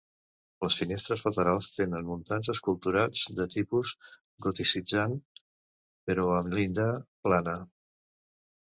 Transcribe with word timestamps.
Les 0.63 0.77
finestres 0.77 1.21
laterals 1.27 1.67
tenen 1.75 2.07
muntants 2.07 2.49
esculturats 2.55 3.27
de 3.41 3.47
tipus 3.57 3.93
goticitzant 4.49 5.15
però 6.11 6.29
amb 6.41 6.59
llinda 6.59 6.91
plana. 7.29 7.59